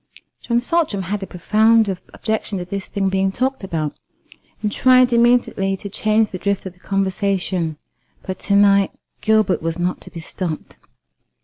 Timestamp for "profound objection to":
1.27-2.65